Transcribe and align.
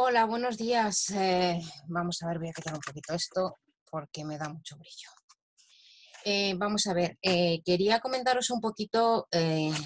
Hola, 0.00 0.26
buenos 0.26 0.56
días. 0.56 1.10
Eh, 1.10 1.60
vamos 1.88 2.22
a 2.22 2.28
ver, 2.28 2.38
voy 2.38 2.50
a 2.50 2.52
quitar 2.52 2.72
un 2.72 2.80
poquito 2.80 3.14
esto 3.14 3.56
porque 3.90 4.24
me 4.24 4.38
da 4.38 4.48
mucho 4.48 4.76
brillo. 4.76 5.10
Eh, 6.24 6.54
vamos 6.56 6.86
a 6.86 6.94
ver, 6.94 7.18
eh, 7.20 7.60
quería 7.64 7.98
comentaros 7.98 8.50
un 8.50 8.60
poquito 8.60 9.26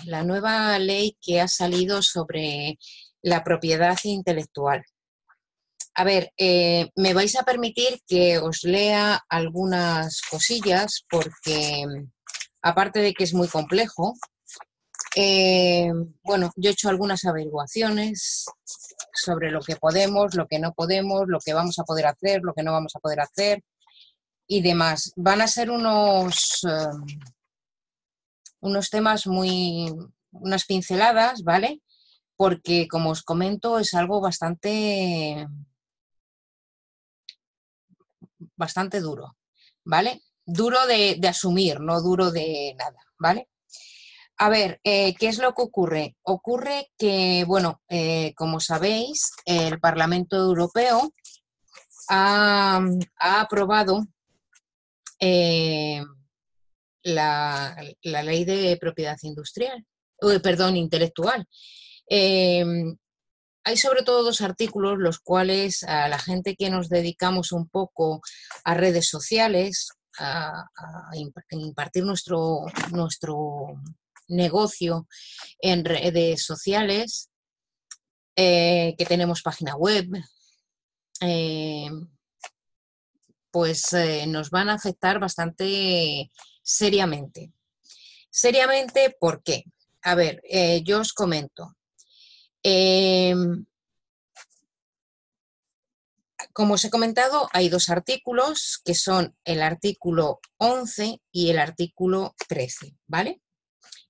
la 0.05 0.23
nueva 0.23 0.79
ley 0.79 1.17
que 1.19 1.41
ha 1.41 1.49
salido 1.49 2.03
sobre 2.03 2.79
la 3.23 3.43
propiedad 3.43 3.97
intelectual. 4.05 4.85
A 5.95 6.05
ver, 6.05 6.31
me 6.37 7.15
vais 7.15 7.35
a 7.37 7.45
permitir 7.45 8.03
que 8.07 8.37
os 8.37 8.65
lea 8.65 9.19
algunas 9.31 10.21
cosillas 10.31 11.07
porque, 11.09 11.87
aparte 12.61 13.01
de 13.01 13.15
que 13.15 13.25
es 13.25 13.33
muy 13.33 13.49
complejo, 13.49 14.13
bueno, 16.23 16.51
yo 16.57 16.71
he 16.71 16.73
hecho 16.73 16.89
algunas 16.89 17.25
averiguaciones 17.25 18.47
sobre 19.13 19.51
lo 19.51 19.61
que 19.61 19.77
podemos, 19.77 20.35
lo 20.35 20.47
que 20.47 20.59
no 20.59 20.73
podemos, 20.73 21.25
lo 21.27 21.39
que 21.39 21.53
vamos 21.55 21.79
a 21.79 21.85
poder 21.85 22.07
hacer, 22.07 22.41
lo 22.43 22.55
que 22.55 22.63
no 22.63 22.73
vamos 22.73 22.93
a 22.97 23.01
poder 23.01 23.21
hacer 23.21 23.63
y 24.47 24.63
demás. 24.63 25.13
Van 25.17 25.41
a 25.41 25.47
ser 25.49 25.71
unos, 25.71 26.61
eh, 26.69 27.15
unos 28.61 28.91
temas 28.91 29.27
muy, 29.27 29.93
unas 30.33 30.65
pinceladas, 30.65 31.43
¿vale? 31.43 31.83
Porque, 32.37 32.89
como 32.89 33.11
os 33.11 33.23
comento, 33.23 33.79
es 33.79 33.95
algo 33.95 34.21
bastante, 34.21 35.47
bastante 38.57 39.01
duro, 39.01 39.37
¿vale? 39.85 40.23
Duro 40.45 40.87
de 40.87 41.29
asumir, 41.29 41.81
no 41.81 42.01
duro 42.01 42.31
de 42.31 42.75
nada, 42.79 42.99
¿vale? 43.19 43.49
A 44.39 44.49
ver, 44.49 44.81
eh, 44.83 45.15
¿qué 45.15 45.29
es 45.29 45.39
lo 45.39 45.55
que 45.55 45.63
ocurre? 45.63 46.17
Ocurre 46.23 46.91
que, 46.99 47.45
bueno, 47.47 47.81
eh, 47.89 48.35
como 48.35 48.61
sabéis, 48.61 49.31
el 49.45 49.79
Parlamento 49.79 50.37
Europeo 50.37 51.13
ha, 52.09 52.81
aprobado 53.19 54.05
eh, 55.21 56.03
la, 57.03 57.77
ley 58.03 58.45
de 58.45 58.77
propiedad 58.81 59.17
industrial, 59.23 59.87
perdón, 60.43 60.77
intelectual. 60.77 61.47
hay 62.09 63.77
sobre 63.77 64.03
todo 64.03 64.25
dos 64.25 64.41
artículos, 64.41 64.99
los 64.99 65.21
cuales 65.21 65.85
a 65.85 66.09
la 66.09 66.19
gente 66.19 66.57
que 66.57 66.71
nos 66.71 66.89
dedicamos 66.89 67.53
un 67.53 67.69
poco 67.69 68.21
a 68.65 68.75
redes 68.75 69.09
sociales, 69.09 69.91
a, 70.19 70.69
a 70.77 71.17
impartir 71.17 72.05
nuestro, 72.05 72.67
nuestro 72.91 73.79
negocio 74.33 75.07
en 75.61 75.85
redes 75.85 76.45
sociales, 76.45 77.31
eh, 78.35 78.95
que 78.97 79.05
tenemos 79.05 79.43
página 79.43 79.77
web, 79.77 80.09
eh, 81.21 81.91
pues 83.51 83.93
eh, 83.93 84.27
nos 84.27 84.49
van 84.51 84.71
a 84.71 84.75
afectar 84.75 85.21
bastante 85.21 86.33
seriamente. 86.63 87.53
Seriamente, 88.31 89.15
¿por 89.21 89.43
qué? 89.43 89.65
A 90.03 90.15
ver, 90.15 90.43
yo 90.83 91.01
os 91.01 91.13
comento. 91.13 91.77
Em, 92.63 93.67
como 96.55 96.75
os 96.75 96.85
he 96.85 96.91
comentado, 96.91 97.49
hay 97.53 97.69
dos 97.69 97.91
artículos 97.91 98.81
que 98.85 98.95
son 98.95 99.37
el 99.45 99.63
artículo 99.63 100.41
11 100.57 101.21
y 101.31 101.51
el 101.51 101.59
artículo 101.59 102.35
13, 102.49 102.97
¿vale? 103.07 103.42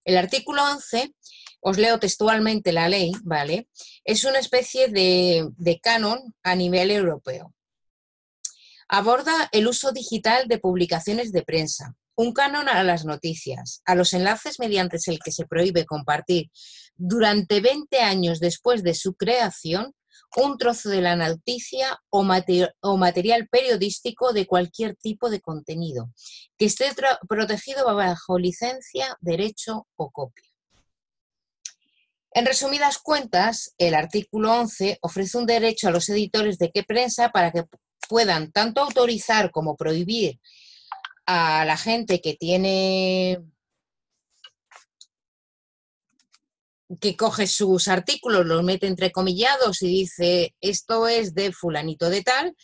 El 0.05 0.17
artículo 0.17 0.63
11, 0.65 1.15
os 1.61 1.79
leo 1.79 1.99
textualmente 1.99 2.73
la 2.73 2.89
ley, 2.89 3.13
¿vale? 3.23 3.69
Es 4.05 4.25
una 4.25 4.39
especie 4.39 4.89
de, 4.89 5.81
canon 5.81 6.35
a 6.43 6.57
nivel 6.57 6.91
europeo. 6.91 7.55
Aborda 8.89 9.49
el 9.53 9.69
uso 9.69 9.93
digital 9.93 10.49
de 10.49 10.59
publicaciones 10.59 11.33
de 11.33 11.43
prensa, 11.43 11.95
un 12.17 12.33
canon 12.33 12.69
a 12.69 12.83
las 12.83 13.05
noticias, 13.05 13.81
a 13.85 13.95
los 13.95 14.13
enlaces 14.13 14.59
mediante 14.59 14.99
el 15.07 15.21
que 15.21 15.33
se 15.33 15.47
prohíbe 15.47 15.87
compartir 15.87 16.51
durante 16.97 17.61
20 17.61 18.01
años 18.01 18.41
después 18.41 18.83
de 18.83 18.95
su 18.95 19.15
creación 19.15 19.95
un 20.37 20.59
trozo 20.59 20.89
de 20.89 21.01
la 21.01 21.17
noticia 21.17 21.99
o, 22.11 22.23
material 22.25 23.49
periodístico 23.51 24.33
de 24.33 24.47
cualquier 24.47 24.97
tipo 24.97 25.31
de 25.31 25.41
contenido, 25.41 26.11
que 26.57 26.67
esté 26.67 26.91
protegido 27.29 27.85
bajo 27.95 28.39
licencia, 28.39 29.17
derecho 29.21 29.87
o 29.97 30.11
copia. 30.11 30.45
En 32.35 32.47
resumidas 32.47 32.99
cuentas, 32.99 33.75
el 33.77 33.95
artículo 33.95 34.53
11 34.53 34.99
ofrece 35.03 35.37
un 35.37 35.47
derecho 35.47 35.89
a 35.89 35.91
los 35.91 36.09
editores 36.09 36.57
de 36.59 36.71
qué 36.71 36.83
prensa 36.83 37.29
para 37.29 37.53
que 37.53 37.65
puedan 38.09 38.53
tanto 38.53 38.81
autorizar 38.81 39.51
como 39.51 39.77
prohibir 39.77 40.41
a 41.27 41.65
la 41.67 41.77
gente 41.77 42.21
que 42.21 42.35
tiene 42.35 43.39
que 47.01 47.17
coge 47.17 47.47
sus 47.47 47.89
artículos, 47.89 48.47
los 48.47 48.63
mete 48.63 48.87
entrecomillados 48.87 49.83
y 49.83 49.89
dice 49.89 50.55
esto 50.61 51.09
es 51.09 51.35
de 51.35 51.53
fulanito 51.53 52.11
de 52.11 52.23
tal, 52.23 52.57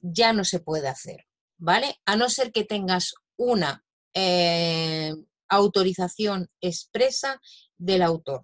ya 0.00 0.32
no 0.32 0.44
se 0.44 0.60
puede 0.60 0.88
hacer, 0.88 1.26
¿vale? 1.58 2.00
A 2.06 2.16
no 2.16 2.30
ser 2.30 2.52
que 2.52 2.64
tengas 2.64 3.14
una 3.36 3.84
eh, 4.14 5.14
autorización 5.48 6.50
expresa 6.60 7.40
del 7.76 8.02
autor. 8.02 8.42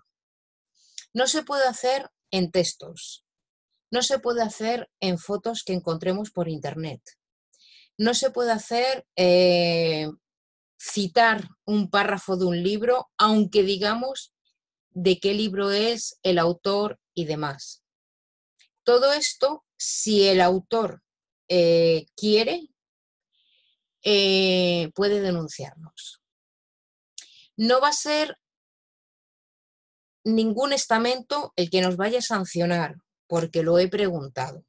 No 1.15 1.27
se 1.27 1.43
puede 1.43 1.67
hacer 1.67 2.11
en 2.31 2.51
textos, 2.51 3.25
no 3.91 4.03
se 4.03 4.19
puede 4.19 4.43
hacer 4.43 4.91
en 5.01 5.19
fotos 5.19 5.63
que 5.65 5.73
encontremos 5.73 6.31
por 6.31 6.49
internet, 6.49 7.01
no 7.97 8.15
se 8.15 8.31
puede 8.31 8.53
hacer 8.53 9.07
eh, 9.17 10.09
citar 10.79 11.49
un 11.65 11.91
párrafo 11.91 12.37
de 12.37 12.45
un 12.45 12.63
libro, 12.63 13.11
aunque 13.17 13.63
digamos 13.63 14.33
de 15.01 15.21
qué 15.21 15.33
libro 15.33 15.71
es, 15.71 16.19
el 16.25 16.39
autor 16.39 16.99
y 17.15 17.25
demás. 17.25 17.85
Todo 18.83 19.13
esto, 19.13 19.65
si 19.77 20.27
el 20.27 20.41
autor 20.41 21.03
eh, 21.49 22.07
quiere, 22.17 22.69
eh, 24.03 24.91
puede 24.97 25.21
denunciarnos. 25.21 26.21
No 27.57 27.81
va 27.81 27.91
a 27.91 27.93
ser 27.93 28.39
ningún 30.25 30.73
estamento 30.73 31.53
el 31.55 31.71
que 31.71 31.81
nos 31.81 31.97
vaya 31.97 32.19
a 32.19 32.23
sancionar, 32.23 32.97
porque 33.29 33.63
lo 33.63 33.79
he 33.79 33.87
preguntado. 33.87 34.65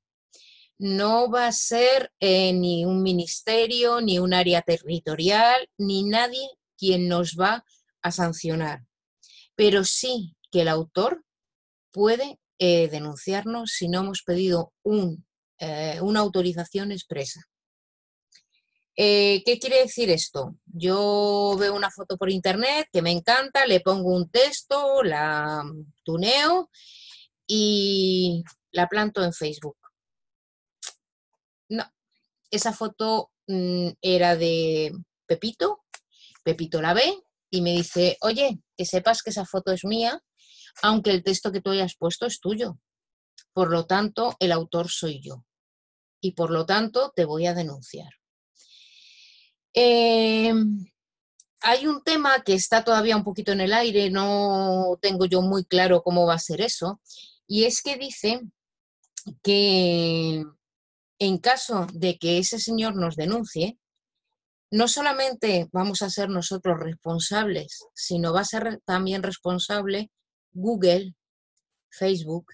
No 0.77 1.31
va 1.31 1.47
a 1.47 1.51
ser 1.51 2.11
eh, 2.19 2.53
ni 2.53 2.85
un 2.85 3.01
ministerio, 3.01 3.99
ni 3.99 4.19
un 4.19 4.35
área 4.35 4.61
territorial, 4.61 5.67
ni 5.77 6.03
nadie 6.03 6.47
quien 6.77 7.07
nos 7.07 7.35
va 7.35 7.65
a 8.03 8.11
sancionar 8.11 8.88
pero 9.59 9.83
sí 9.83 10.37
que 10.53 10.61
el 10.61 10.69
autor 10.69 11.25
puede 11.91 12.39
eh, 12.59 12.87
denunciarnos 12.87 13.71
si 13.71 13.89
no 13.89 13.99
hemos 13.99 14.23
pedido 14.23 14.71
eh, 15.57 15.99
una 15.99 16.21
autorización 16.21 16.93
expresa. 16.93 17.41
Eh, 18.95 19.43
¿Qué 19.45 19.59
quiere 19.59 19.79
decir 19.79 20.09
esto? 20.11 20.55
Yo 20.63 21.57
veo 21.59 21.75
una 21.75 21.91
foto 21.91 22.15
por 22.17 22.29
internet 22.29 22.87
que 22.89 23.01
me 23.01 23.11
encanta, 23.11 23.67
le 23.67 23.81
pongo 23.81 24.15
un 24.15 24.29
texto, 24.29 25.03
la 25.03 25.61
tuneo 26.05 26.69
y 27.45 28.45
la 28.71 28.87
planto 28.87 29.21
en 29.25 29.33
Facebook. 29.33 29.75
No, 31.67 31.83
esa 32.49 32.71
foto 32.71 33.33
mm, 33.47 33.89
era 34.01 34.37
de 34.37 34.93
Pepito, 35.25 35.83
Pepito 36.45 36.81
la 36.81 36.93
ve, 36.93 37.13
y 37.49 37.61
me 37.61 37.71
dice, 37.71 38.17
oye, 38.21 38.59
que 38.77 38.85
sepas 38.85 39.21
que 39.21 39.31
esa 39.31 39.45
foto 39.45 39.71
es 39.71 39.83
mía, 39.85 40.21
aunque 40.81 41.11
el 41.11 41.23
texto 41.23 41.51
que 41.51 41.61
tú 41.61 41.71
hayas 41.71 41.95
puesto 41.95 42.25
es 42.25 42.39
tuyo. 42.39 42.79
Por 43.53 43.71
lo 43.71 43.85
tanto, 43.85 44.35
el 44.39 44.51
autor 44.51 44.89
soy 44.89 45.21
yo. 45.21 45.45
Y 46.21 46.33
por 46.33 46.51
lo 46.51 46.65
tanto, 46.65 47.11
te 47.15 47.25
voy 47.25 47.47
a 47.47 47.53
denunciar. 47.53 48.11
Em, 49.73 50.85
hay 51.61 51.87
un 51.87 52.03
tema 52.03 52.41
que 52.43 52.53
está 52.53 52.83
todavía 52.83 53.15
un 53.15 53.23
poquito 53.23 53.51
en 53.51 53.61
el 53.61 53.73
aire, 53.73 54.09
no 54.09 54.97
tengo 55.01 55.25
yo 55.25 55.41
muy 55.41 55.65
claro 55.65 56.03
cómo 56.03 56.25
va 56.25 56.35
a 56.35 56.39
ser 56.39 56.61
eso, 56.61 57.01
y 57.47 57.65
es 57.65 57.81
que 57.81 57.97
dice 57.97 58.41
que 59.43 60.43
en 61.19 61.37
caso 61.39 61.87
de 61.93 62.17
que 62.17 62.37
ese 62.37 62.59
señor 62.59 62.95
nos 62.95 63.15
denuncie, 63.15 63.78
no 64.71 64.87
solamente 64.87 65.67
vamos 65.71 66.01
a 66.01 66.09
ser 66.09 66.29
nosotros 66.29 66.79
responsables, 66.79 67.79
sino 67.93 68.33
va 68.33 68.41
a 68.41 68.45
ser 68.45 68.81
también 68.85 69.23
responsable 69.23 70.11
Google, 70.51 71.15
Facebook, 71.89 72.47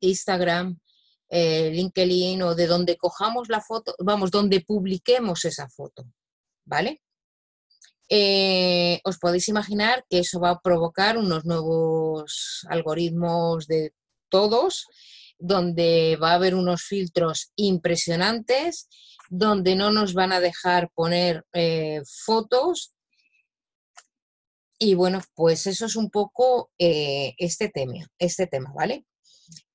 Instagram, 0.00 0.78
eh, 1.30 1.70
LinkedIn 1.70 2.42
o 2.42 2.54
de 2.54 2.66
donde 2.66 2.96
cojamos 2.96 3.48
la 3.48 3.60
foto, 3.60 3.94
vamos, 3.98 4.30
donde 4.30 4.60
publiquemos 4.60 5.44
esa 5.44 5.68
foto, 5.68 6.04
¿vale? 6.64 7.02
Eh, 8.10 9.00
os 9.04 9.18
podéis 9.18 9.48
imaginar 9.48 10.04
que 10.08 10.20
eso 10.20 10.40
va 10.40 10.50
a 10.50 10.60
provocar 10.60 11.18
unos 11.18 11.44
nuevos 11.44 12.66
algoritmos 12.70 13.66
de 13.66 13.92
todos 14.30 14.86
donde 15.38 16.18
va 16.20 16.32
a 16.32 16.34
haber 16.34 16.54
unos 16.54 16.82
filtros 16.82 17.52
impresionantes, 17.56 18.88
donde 19.28 19.76
no 19.76 19.90
nos 19.90 20.14
van 20.14 20.32
a 20.32 20.40
dejar 20.40 20.90
poner 20.94 21.44
eh, 21.52 22.02
fotos. 22.24 22.94
Y 24.78 24.94
bueno, 24.94 25.20
pues 25.34 25.66
eso 25.66 25.86
es 25.86 25.96
un 25.96 26.10
poco 26.10 26.70
eh, 26.78 27.34
este 27.38 27.68
tema, 27.68 28.06
este 28.18 28.46
tema, 28.46 28.72
¿vale? 28.74 29.04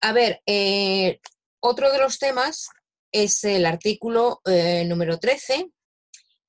A 0.02 0.14
ver, 0.14 0.42
eh, 0.46 1.20
otro 1.60 1.92
de 1.92 2.00
los 2.00 2.20
temas 2.20 2.70
es 3.12 3.44
el 3.44 3.66
artículo 3.66 4.42
número 4.86 5.20
13, 5.20 5.70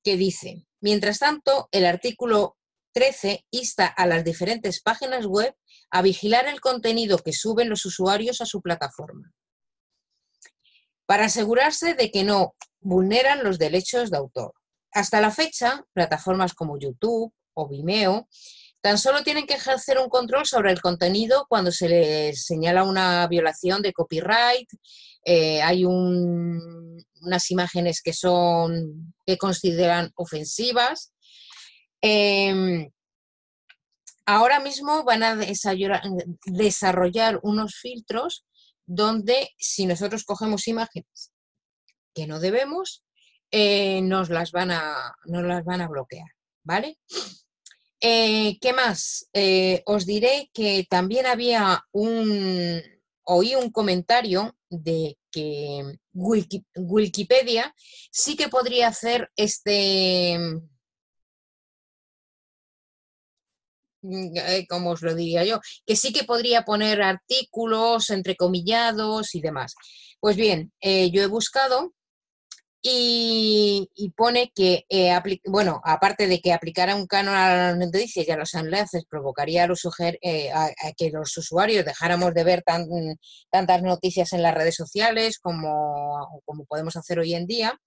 que 0.02 0.16
dice, 0.16 0.66
mientras 0.81 1.19
tanto, 1.19 1.69
el 1.72 1.84
artículo 1.84 2.56
13 2.94 3.44
insta 3.50 3.87
a 3.87 4.06
las 4.06 4.25
diferentes 4.25 4.81
páginas 4.81 5.26
web 5.26 5.55
a 5.91 6.00
vigilar 6.00 6.46
el 6.46 6.61
contenido 6.61 7.19
que 7.19 7.32
suben 7.32 7.69
los 7.69 7.85
usuarios 7.85 8.41
a 8.41 8.46
su 8.46 8.62
plataforma 8.62 9.32
para 11.06 11.26
asegurarse 11.26 11.94
de 11.94 12.11
que 12.11 12.25
no 12.25 12.55
vulneran 12.81 13.44
los 13.44 13.58
derechos 13.58 14.11
de 14.11 14.17
autor. 14.17 14.55
Hasta 14.93 15.20
la 15.20 15.31
fecha, 15.31 15.85
plataformas 15.93 16.55
como 16.55 16.79
YouTube 16.79 17.32
o 17.52 17.69
Vimeo 17.69 18.29
tan 18.81 18.99
solo 18.99 19.23
tienen 19.23 19.47
que 19.47 19.55
ejercer 19.55 19.99
un 19.99 20.11
control 20.11 20.44
sobre 20.44 20.70
el 20.70 20.81
contenido 20.82 21.47
cuando 21.49 21.73
se 21.73 21.88
les 21.88 22.44
señala 22.44 22.85
una 22.85 23.26
violación 23.29 23.81
de 23.81 23.94
copyright, 23.94 24.69
eh, 25.25 25.62
hay 25.62 25.87
unas 25.87 27.50
imágenes 27.50 28.02
que 28.02 28.12
son 28.12 29.14
que 29.25 29.38
consideran 29.38 30.12
ofensivas. 30.17 31.14
Em, 32.06 32.91
ahora 34.27 34.61
mismo 34.61 35.05
van 35.05 35.23
a 35.23 35.37
desarrollar 35.37 37.41
unos 37.43 37.77
filtros 37.77 38.45
donde 38.85 39.49
si 39.56 39.87
nosotros 39.87 40.25
cogemos 40.25 40.69
imágenes 40.69 41.33
que 42.15 42.27
no 42.27 42.41
debemos, 42.41 43.03
eh, 43.51 44.03
nos, 44.03 44.29
las 44.29 44.53
van 44.53 44.71
a, 44.71 45.15
las 45.25 45.65
van 45.65 45.81
a 45.81 45.89
bloquear, 45.89 46.29
¿vale? 46.62 46.99
Eh, 48.03 48.59
¿Qué 48.61 48.75
más? 48.75 49.27
Eh, 49.33 49.83
os 49.87 50.05
diré 50.05 50.50
que 50.53 50.87
también 50.91 51.25
había 51.25 51.87
un, 51.91 52.83
oí 53.23 53.55
un 53.55 53.71
comentario 53.71 54.55
de 54.69 55.17
que 55.31 55.97
Wikipedia 56.12 57.75
sí 58.12 58.37
que 58.37 58.50
podría 58.50 58.89
hacer 58.89 59.31
este, 59.37 60.39
como 64.69 64.91
os 64.91 65.03
lo 65.03 65.15
diría 65.15 65.45
yo, 65.45 65.61
que 65.87 65.97
sí 65.97 66.12
que 66.12 66.25
podría 66.25 66.62
poner 66.62 67.03
artículos 67.03 68.11
entrecomillados 68.11 69.35
y 69.35 69.41
demás. 69.41 69.75
Pues 70.21 70.37
bien, 70.37 70.73
eh, 70.81 71.11
yo 71.11 71.23
he 71.23 71.27
buscado 71.27 71.93
y, 72.87 73.89
pone 74.17 74.53
que, 74.55 74.85
eh, 74.91 75.11
bueno, 75.47 75.81
aparte 75.85 76.27
de 76.27 76.41
que 76.41 76.53
aplicara 76.53 76.95
un 76.95 77.06
canon 77.06 77.35
a 77.35 77.56
las 77.56 77.79
noticias 77.79 78.29
y 78.29 78.31
a 78.31 78.37
los 78.37 78.53
enlaces 78.55 79.05
provocaría 79.09 79.65
a, 79.65 79.67
los, 79.67 79.83
que 80.21 81.11
los 81.11 81.37
usuarios 81.39 81.85
dejáramos 81.87 82.35
de 82.35 82.45
ver 82.45 82.62
tantas 83.50 83.83
noticias 83.83 84.35
en 84.35 84.43
las 84.43 84.55
redes 84.55 84.77
sociales 84.77 85.39
como 85.39 86.45
podemos 86.69 86.97
hacer 86.97 87.19
hoy 87.19 87.35
en 87.35 87.47
día, 87.47 87.81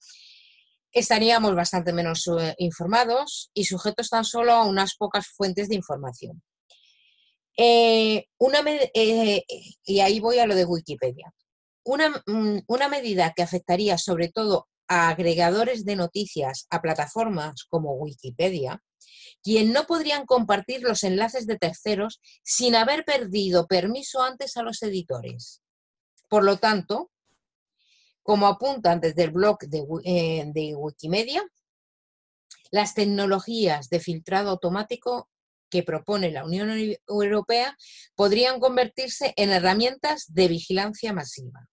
estaríamos 1.00 1.56
bastante 1.56 1.94
menos 1.94 2.28
eh, 2.40 2.56
informados 2.58 3.50
y 3.54 3.66
sujetos 3.66 4.10
tan 4.10 4.24
solo 4.24 4.54
a 4.54 4.66
unas 4.66 4.96
pocas 4.96 5.28
fuentes 5.28 5.70
de 5.70 5.76
información. 5.76 6.42
Eh, 7.58 8.28
eh, 8.94 9.44
y 9.84 10.00
ahí 10.00 10.20
voy 10.20 10.40
a 10.40 10.46
lo 10.46 10.56
de 10.56 10.66
Wikipedia. 10.66 11.34
Una, 11.84 12.10
mm, 12.26 12.60
una, 12.68 12.88
medida 12.88 13.34
que 13.36 13.42
afectaría 13.42 13.98
sobre 13.98 14.30
todo 14.30 14.68
a 14.88 15.10
agregadores 15.10 15.84
de 15.84 15.96
noticias 15.96 16.68
a 16.70 16.82
plataformas 16.82 17.66
como 17.70 17.94
Wikipedia, 17.94 18.82
quien 19.42 19.74
no 19.74 19.86
podrían 19.86 20.26
compartir 20.26 20.82
los 20.82 21.04
enlaces 21.04 21.48
de 21.48 21.58
terceros 21.58 22.20
sin 22.44 22.76
haber 22.76 23.06
perdido 23.06 23.68
permiso 23.68 24.22
antes 24.22 24.58
a 24.58 24.64
los 24.64 24.84
editores. 24.84 25.62
Por 26.30 26.44
lo 26.44 26.58
tanto, 26.58 27.10
como 28.28 28.48
apuntan 28.48 29.00
desde 29.00 29.24
el 29.24 29.32
blog 29.32 29.58
eh, 30.04 30.44
de, 30.54 30.76
Wikimedia, 30.76 31.48
las 32.72 32.94
tecnologías 32.94 33.88
de 33.88 34.02
filtrado 34.02 34.50
automático 34.50 35.30
que 35.70 35.82
propone 35.82 36.32
la 36.32 36.44
Unión 36.44 36.70
Europea 37.08 37.78
podrían 38.16 38.60
convertirse 38.60 39.34
en 39.38 39.52
herramientas 39.52 40.26
de 40.28 40.50
vigilancia 40.50 41.14
masiva. 41.14 41.70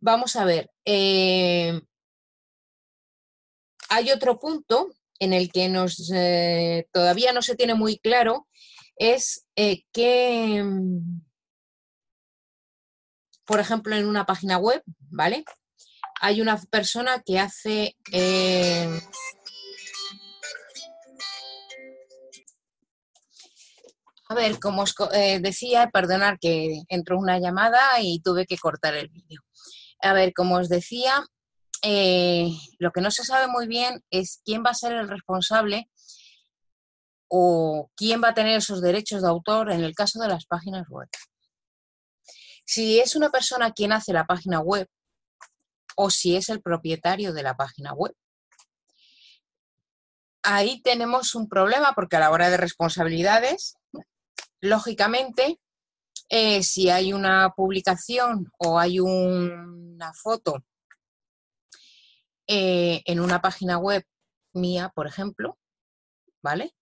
Vamos 0.00 0.34
a 0.34 0.44
ver, 0.44 0.68
eh, 0.84 1.80
hay 3.88 4.10
otro 4.10 4.40
punto 4.40 4.88
en 5.20 5.34
el 5.34 5.52
que 5.52 5.66
eh, 6.12 6.88
todavía 6.90 7.32
no 7.32 7.42
se 7.42 7.54
tiene 7.54 7.74
muy 7.74 8.00
claro, 8.00 8.48
es 8.96 9.46
que 9.54 10.64
por 13.44 13.60
ejemplo, 13.60 13.94
en 13.96 14.06
una 14.06 14.26
página 14.26 14.58
web, 14.58 14.82
¿vale? 15.10 15.44
Hay 16.20 16.40
una 16.40 16.60
persona 16.70 17.22
que 17.24 17.38
hace... 17.38 17.96
Eh, 18.12 19.00
a 24.28 24.34
ver, 24.34 24.58
como 24.58 24.82
os 24.82 24.94
eh, 25.12 25.38
decía, 25.40 25.90
perdonar 25.92 26.38
que 26.38 26.82
entró 26.88 27.18
una 27.18 27.38
llamada 27.38 28.00
y 28.00 28.20
tuve 28.20 28.46
que 28.46 28.58
cortar 28.58 28.94
el 28.94 29.08
vídeo. 29.08 29.40
A 30.00 30.12
ver, 30.12 30.32
como 30.32 30.56
os 30.56 30.68
decía, 30.68 31.24
eh, 31.82 32.50
lo 32.78 32.90
que 32.90 33.00
no 33.00 33.10
se 33.10 33.24
sabe 33.24 33.46
muy 33.46 33.66
bien 33.66 34.02
es 34.10 34.40
quién 34.44 34.62
va 34.64 34.70
a 34.70 34.74
ser 34.74 34.92
el 34.92 35.08
responsable 35.08 35.90
o 37.28 37.90
quién 37.96 38.22
va 38.22 38.28
a 38.28 38.34
tener 38.34 38.56
esos 38.56 38.80
derechos 38.80 39.22
de 39.22 39.28
autor 39.28 39.70
en 39.70 39.84
el 39.84 39.94
caso 39.94 40.20
de 40.20 40.28
las 40.28 40.46
páginas 40.46 40.88
web. 40.88 41.08
Si 42.64 43.00
es 43.00 43.16
una 43.16 43.30
persona 43.30 43.72
quien 43.72 43.92
hace 43.92 44.12
la 44.12 44.24
página 44.24 44.60
web 44.60 44.88
o 45.96 46.10
si 46.10 46.36
es 46.36 46.48
el 46.48 46.60
propietario 46.60 47.32
de 47.32 47.42
la 47.42 47.56
página 47.56 47.92
web. 47.92 48.14
Ahí 50.42 50.82
tenemos 50.82 51.34
un 51.34 51.48
problema 51.48 51.92
porque 51.94 52.16
a 52.16 52.20
la 52.20 52.30
hora 52.30 52.50
de 52.50 52.56
responsabilidades, 52.56 53.76
lógicamente, 54.60 55.58
eh, 56.28 56.62
si 56.62 56.90
hay 56.90 57.12
una 57.12 57.50
publicación 57.56 58.50
o 58.58 58.78
hay 58.78 59.00
una 59.00 60.12
foto 60.14 60.64
eh, 62.46 63.02
en 63.06 63.20
una 63.20 63.40
página 63.40 63.78
web 63.78 64.04
mía, 64.52 64.92
por 64.94 65.06
ejemplo, 65.06 65.58
¿vale? 66.42 66.74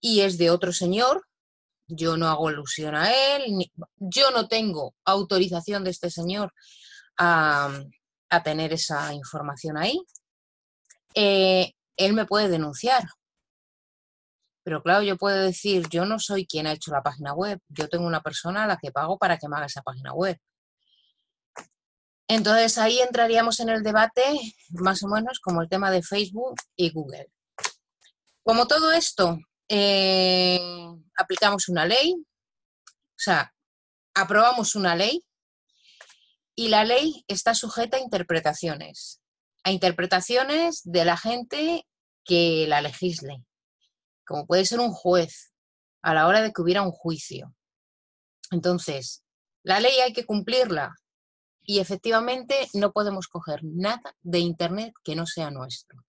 Y 0.00 0.20
es 0.20 0.38
de 0.38 0.50
otro 0.50 0.72
señor, 0.72 1.26
yo 1.86 2.16
no 2.16 2.28
hago 2.28 2.48
alusión 2.48 2.94
a 2.94 3.12
él, 3.12 3.44
yo 3.96 4.30
no 4.30 4.48
tengo 4.48 4.94
autorización 5.04 5.84
de 5.84 5.90
este 5.90 6.10
señor 6.10 6.52
a, 7.18 7.70
tener 8.42 8.72
esa 8.72 9.14
información 9.14 9.76
ahí. 9.76 10.00
Eh, 11.14 11.72
él 11.96 12.14
me 12.14 12.26
puede 12.26 12.48
denunciar. 12.48 13.04
Pero 14.64 14.82
claro, 14.82 15.02
yo 15.04 15.16
puedo 15.16 15.36
decir, 15.36 15.86
yo 15.88 16.04
no 16.04 16.18
soy 16.18 16.44
quien 16.44 16.66
ha 16.66 16.72
hecho 16.72 16.90
la 16.90 17.02
página 17.02 17.32
web, 17.32 17.60
yo 17.68 17.88
tengo 17.88 18.06
una 18.06 18.22
persona 18.22 18.64
a 18.64 18.66
la 18.66 18.76
que 18.76 18.90
pago 18.90 19.18
para 19.18 19.38
que 19.38 19.48
me 19.48 19.56
haga 19.56 19.66
esa 19.66 19.82
página 19.82 20.12
web. 20.14 20.36
Entonces 22.26 22.78
ahí 22.78 23.00
entraríamos 23.00 23.60
en 23.60 23.68
el 23.68 23.82
debate 23.82 24.22
más 24.70 25.02
o 25.02 25.08
menos 25.08 25.38
como 25.40 25.62
el 25.62 25.68
tema 25.68 25.90
de 25.90 26.02
Facebook 26.02 26.56
y 26.74 26.90
Google. 26.90 27.30
Como 28.42 28.66
todo 28.66 28.92
esto 28.92 29.38
eh, 29.68 30.58
aplicamos 31.16 31.68
una 31.68 31.86
ley, 31.86 32.14
o 32.14 33.18
sea, 33.18 33.54
aprobamos 34.14 34.74
una 34.74 34.94
ley 34.94 35.24
y 36.56 36.68
la 36.68 36.84
ley 36.84 37.24
está 37.28 37.54
sujeta 37.54 37.96
a 37.96 38.00
interpretaciones, 38.00 39.20
a 39.64 39.70
interpretaciones 39.70 40.82
de 40.84 41.04
la 41.04 41.16
gente 41.16 41.86
que 42.24 42.66
la 42.68 42.80
legisle, 42.80 43.44
como 44.26 44.46
puede 44.46 44.64
ser 44.64 44.80
un 44.80 44.92
juez 44.92 45.52
a 46.02 46.14
la 46.14 46.26
hora 46.26 46.42
de 46.42 46.52
que 46.52 46.62
hubiera 46.62 46.82
un 46.82 46.92
juicio. 46.92 47.54
Entonces, 48.50 49.24
la 49.62 49.80
ley 49.80 49.98
hay 50.00 50.12
que 50.12 50.26
cumplirla 50.26 50.94
y 51.62 51.78
efectivamente 51.78 52.68
no 52.74 52.92
podemos 52.92 53.26
coger 53.26 53.60
nada 53.62 54.14
de 54.20 54.38
Internet 54.38 54.92
que 55.02 55.16
no 55.16 55.26
sea 55.26 55.50
nuestro, 55.50 56.04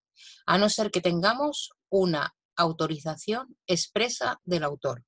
a 0.45 0.57
no 0.57 0.69
ser 0.69 0.91
que 0.91 1.01
tengamos 1.01 1.71
una 1.89 2.35
autorización 2.55 3.57
expresa 3.67 4.39
del 4.43 4.63
autor. 4.63 5.03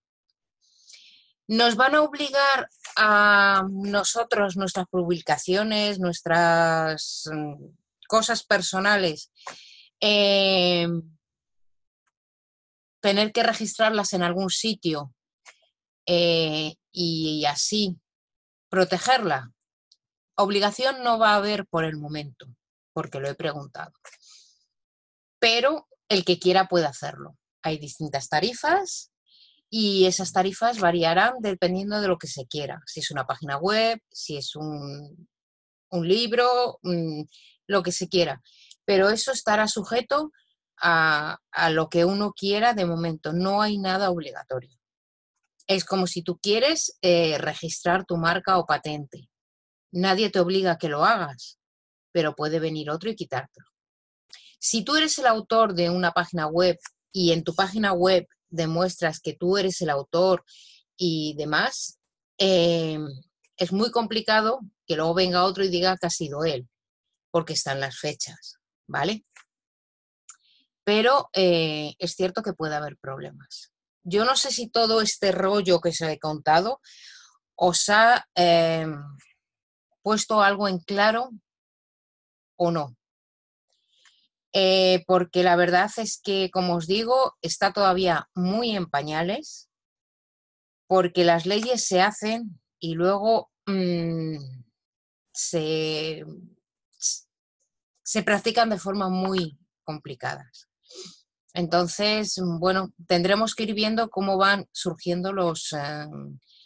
Nos 1.47 1.75
van 1.75 1.95
a 1.95 2.01
obligar 2.01 2.69
a 2.97 3.63
nosotros, 3.69 4.57
nuestras 4.57 4.87
publicaciones, 4.87 5.99
nuestras 5.99 7.29
mm, 7.31 7.65
cosas 8.07 8.43
personales, 8.43 9.31
em, 10.01 11.01
tener 13.01 13.31
que 13.31 13.43
registrarlas 13.43 14.13
en 14.13 14.23
algún 14.23 14.49
sitio 14.49 15.13
eh, 16.05 16.75
y 16.91 17.45
así 17.45 17.97
protegerla. 18.69 19.51
Obligación 20.35 21.03
no 21.03 21.17
va 21.17 21.31
a 21.31 21.37
haber 21.37 21.65
por 21.67 21.85
el 21.85 21.97
momento, 21.97 22.47
porque 22.93 23.19
lo 23.19 23.29
he 23.29 23.35
preguntado. 23.35 23.93
Pero 25.39 25.87
el 26.09 26.25
que 26.25 26.39
quiera 26.39 26.67
puede 26.67 26.85
hacerlo. 26.85 27.37
Hay 27.61 27.77
distintas 27.77 28.29
tarifas 28.29 29.11
y 29.69 30.05
esas 30.05 30.31
tarifas 30.31 30.79
variarán 30.79 31.33
dependiendo 31.39 31.99
de 31.99 32.07
lo 32.07 32.17
que 32.17 32.27
se 32.27 32.45
quiera. 32.47 32.81
Si 32.85 33.01
es 33.01 33.11
una 33.11 33.25
página 33.25 33.57
web, 33.57 33.99
si 34.11 34.37
es 34.37 34.55
un, 34.55 35.27
libro, 35.91 36.79
mm, 36.83 37.23
lo 37.67 37.83
que 37.83 37.91
se 37.91 38.07
quiera. 38.07 38.41
Pero 38.85 39.09
eso 39.09 39.31
estará 39.31 39.67
sujeto 39.67 40.31
a, 40.81 41.39
lo 41.71 41.89
que 41.89 42.05
uno 42.05 42.33
quiera 42.33 42.73
de 42.73 42.85
momento. 42.85 43.33
No 43.33 43.61
hay 43.61 43.77
nada 43.77 44.09
obligatorio. 44.09 44.77
Es 45.67 45.83
como 45.83 46.07
si 46.07 46.21
tú 46.21 46.37
quieres 46.37 46.97
eh, 47.01 47.37
registrar 47.37 48.05
tu 48.05 48.15
marca 48.15 48.57
o 48.57 48.65
patente. 48.65 49.29
Nadie 49.91 50.29
te 50.29 50.39
obliga 50.39 50.73
a 50.73 50.77
que 50.77 50.89
lo 50.89 51.03
hagas, 51.03 51.59
pero 52.13 52.35
puede 52.35 52.59
venir 52.59 52.89
otro 52.89 53.09
y 53.09 53.15
quitártelo. 53.15 53.66
Si 54.59 54.83
tú 54.83 54.95
eres 54.95 55.17
el 55.19 55.27
autor 55.27 55.73
de 55.73 55.89
una 55.89 56.11
página 56.11 56.47
web 56.47 56.77
y 57.11 57.31
en 57.31 57.43
tu 57.43 57.55
página 57.55 57.93
web 57.93 58.27
demuestras 58.49 59.19
que 59.19 59.33
tú 59.33 59.57
eres 59.57 59.81
el 59.81 59.89
autor 59.89 60.43
y 60.95 61.35
demás, 61.37 61.99
em, 62.37 63.07
es 63.55 63.71
muy 63.71 63.91
complicado 63.91 64.61
que 64.85 64.95
luego 64.95 65.13
venga 65.13 65.43
otro 65.43 65.63
y 65.63 65.69
diga 65.69 65.97
que 65.97 66.07
ha 66.07 66.11
sido 66.11 66.43
él, 66.45 66.67
porque 67.31 67.53
están 67.53 67.79
las 67.79 67.97
fechas, 67.97 68.57
¿vale? 68.87 69.25
Pero 70.83 71.29
eh, 71.33 71.95
es 71.99 72.13
cierto 72.13 72.41
que 72.41 72.53
puede 72.53 72.75
haber 72.75 72.97
problemas. 72.97 73.73
Yo 74.03 74.23
no 74.23 74.35
sé 74.37 74.51
si 74.51 74.69
todo 74.69 75.01
este 75.01 75.31
rollo 75.31 75.81
que 75.81 75.91
se 75.91 76.05
ha 76.05 76.17
contado 76.17 76.79
os 77.55 77.89
ha 77.89 78.25
em, 78.35 79.03
puesto 80.01 80.41
algo 80.41 80.67
en 80.67 80.79
claro 80.79 81.31
o 82.55 82.71
no. 82.71 82.95
Eh, 84.59 85.03
porque 85.05 85.43
la 85.43 85.55
verdad 85.55 85.91
es 85.97 86.19
que, 86.19 86.49
como 86.49 86.77
os 86.77 86.87
digo, 86.87 87.37
está 87.43 87.73
todavía 87.73 88.27
muy 88.33 88.71
en 88.71 88.87
pañales, 88.87 89.69
porque 90.87 91.23
las 91.23 91.45
leyes 91.45 91.85
se 91.85 92.01
hacen 92.01 92.59
y 92.79 92.95
luego 92.95 93.51
mm, 93.67 94.37
se, 95.31 96.25
se 98.03 98.23
practican 98.23 98.71
de 98.71 98.79
forma 98.79 99.09
muy 99.09 99.59
complicadas. 99.83 100.67
Entonces, 101.53 102.41
bueno, 102.59 102.91
tendremos 103.07 103.53
que 103.53 103.61
ir 103.65 103.75
viendo 103.75 104.09
cómo 104.09 104.39
van 104.39 104.65
surgiendo 104.71 105.33
los, 105.33 105.71
eh, 105.73 106.07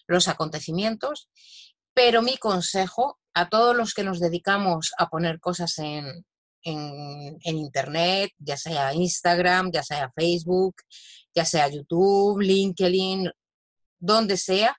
los 0.07 0.29
acontecimientos, 0.29 1.29
pero 1.93 2.21
mi 2.21 2.37
consejo 2.37 3.19
a 3.33 3.49
todos 3.49 3.75
los 3.75 3.93
que 3.93 4.05
nos 4.05 4.21
dedicamos 4.21 4.93
a 4.97 5.09
poner 5.09 5.41
cosas 5.41 5.77
en, 5.79 6.25
en, 6.63 7.39
Internet, 7.43 8.31
ya 8.37 8.57
sea 8.57 8.93
Instagram, 8.93 9.71
ya 9.71 9.83
sea 9.83 10.11
Facebook, 10.15 10.75
ya 11.33 11.45
sea 11.45 11.67
YouTube, 11.69 12.41
LinkedIn, 12.41 13.29
donde 13.99 14.37
sea, 14.37 14.75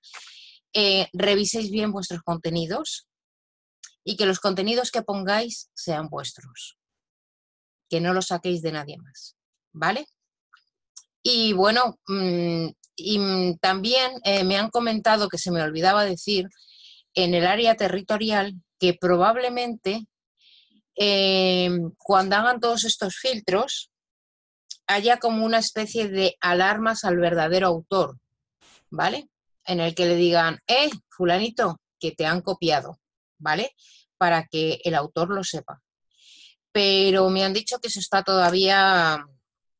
eh, 0.72 1.08
reviséis 1.12 1.70
bien 1.70 1.92
vuestros 1.92 2.22
contenidos 2.22 3.08
y 4.04 4.16
que 4.16 4.26
los 4.26 4.40
contenidos 4.40 4.90
que 4.90 5.02
pongáis 5.02 5.70
sean 5.74 6.08
vuestros, 6.08 6.78
que 7.88 8.00
no 8.00 8.12
los 8.12 8.28
saquéis 8.28 8.62
de 8.62 8.72
nadie 8.72 8.96
más, 8.98 9.36
¿vale? 9.72 10.06
Y 11.22 11.52
bueno, 11.52 11.98
mm, 12.08 12.68
y 12.96 13.56
también 13.58 14.12
eh, 14.24 14.44
me 14.44 14.56
han 14.56 14.70
comentado 14.70 15.28
que 15.28 15.38
se 15.38 15.50
me 15.50 15.62
olvidaba 15.62 16.04
decir 16.04 16.48
en 17.14 17.34
el 17.34 17.46
área 17.46 17.76
territorial 17.76 18.54
que 18.78 18.94
probablemente 18.94 20.06
Em, 20.94 21.92
cuando 21.98 22.36
hagan 22.36 22.60
todos 22.60 22.84
estos 22.84 23.16
filtros, 23.16 23.90
haya 24.86 25.18
como 25.18 25.44
una 25.44 25.58
especie 25.58 26.08
de 26.08 26.36
alarmas 26.40 27.04
al 27.04 27.16
verdadero 27.16 27.68
autor, 27.68 28.18
¿vale? 28.90 29.28
En 29.64 29.80
el 29.80 29.94
que 29.94 30.06
le 30.06 30.16
digan, 30.16 30.58
eh, 30.66 30.90
fulanito, 31.08 31.80
que 31.98 32.12
te 32.12 32.26
han 32.26 32.42
copiado, 32.42 32.98
¿vale? 33.38 33.74
Para 34.18 34.46
que 34.46 34.80
el 34.84 34.94
autor 34.94 35.30
lo 35.30 35.44
sepa. 35.44 35.80
Pero 36.72 37.30
me 37.30 37.44
han 37.44 37.52
dicho 37.52 37.78
que 37.78 37.88
eso 37.88 38.00
está 38.00 38.22
todavía 38.22 39.24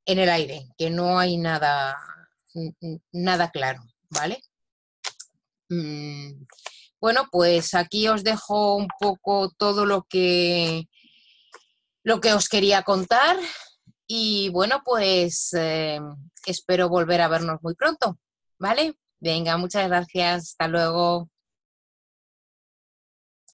en 0.05 0.19
el 0.19 0.29
aire, 0.29 0.67
que 0.79 0.91
no 0.91 1.19
hay 1.19 1.37
nada, 1.37 1.97
nada 3.13 3.51
claro, 3.51 3.83
¿vale? 4.11 4.43
Mm, 5.69 6.45
bueno, 7.01 7.29
pues 7.31 7.75
aquí 7.75 8.09
os 8.09 8.23
dejo 8.25 8.77
un 8.77 8.89
poco 9.01 9.51
todo 9.51 9.87
lo 9.87 10.05
que 10.05 10.89
lo 12.05 12.21
que 12.21 12.33
os 12.33 12.49
quería 12.49 12.83
contar 12.83 13.37
y 14.07 14.51
bueno, 14.51 14.83
pues 14.85 15.55
eh, 15.55 16.01
espero 16.47 16.89
volver 16.89 17.21
a 17.21 17.29
vernos 17.29 17.63
muy 17.63 17.75
pronto, 17.75 18.19
¿vale? 18.59 18.95
Venga, 19.21 19.57
muchas 19.57 19.89
gracias, 19.89 20.51
hasta 20.51 20.69
luego. 20.69 21.32